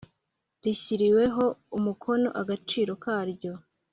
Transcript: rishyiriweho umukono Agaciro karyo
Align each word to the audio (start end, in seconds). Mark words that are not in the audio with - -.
rishyiriweho 0.63 1.45
umukono 1.77 2.27
Agaciro 2.41 2.91
karyo 3.03 3.53